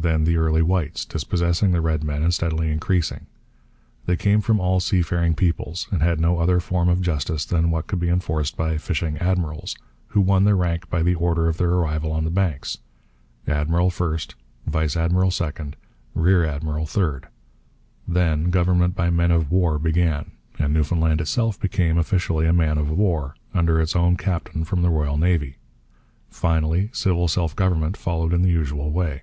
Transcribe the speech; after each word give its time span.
Then 0.00 0.22
the 0.22 0.36
early 0.36 0.62
whites, 0.62 1.04
dispossessing 1.04 1.72
the 1.72 1.80
red 1.80 2.04
men 2.04 2.22
and 2.22 2.32
steadily 2.32 2.70
increasing. 2.70 3.26
They 4.06 4.16
came 4.16 4.40
from 4.40 4.60
all 4.60 4.78
seafaring 4.78 5.34
peoples, 5.34 5.88
and 5.90 6.00
had 6.00 6.20
no 6.20 6.38
other 6.38 6.60
form 6.60 6.88
of 6.88 7.00
justice 7.02 7.44
than 7.44 7.72
what 7.72 7.88
could 7.88 7.98
be 7.98 8.08
enforced 8.08 8.56
by 8.56 8.78
'fishing 8.78 9.18
admirals,' 9.18 9.74
who 10.10 10.20
won 10.20 10.44
their 10.44 10.56
rank 10.56 10.88
by 10.88 11.02
the 11.02 11.16
order 11.16 11.48
of 11.48 11.56
their 11.56 11.70
arrival 11.70 12.12
on 12.12 12.22
the 12.22 12.30
Banks 12.30 12.78
admiral 13.48 13.90
first, 13.90 14.36
vice 14.66 14.96
admiral 14.96 15.32
second, 15.32 15.74
rear 16.14 16.44
admiral 16.44 16.86
third. 16.86 17.26
Then 18.06 18.50
government 18.50 18.94
by 18.94 19.10
men 19.10 19.32
of 19.32 19.50
war 19.50 19.80
began, 19.80 20.30
and 20.60 20.72
Newfoundland 20.72 21.20
itself 21.20 21.58
became, 21.58 21.98
officially, 21.98 22.46
a 22.46 22.52
man 22.52 22.78
of 22.78 22.88
war, 22.88 23.34
under 23.52 23.80
its 23.80 23.96
own 23.96 24.16
captain 24.16 24.62
from 24.62 24.82
the 24.82 24.90
Royal 24.90 25.18
Navy. 25.18 25.56
Finally, 26.30 26.90
civil 26.92 27.26
self 27.26 27.56
government 27.56 27.96
followed 27.96 28.32
in 28.32 28.42
the 28.42 28.48
usual 28.52 28.92
way. 28.92 29.22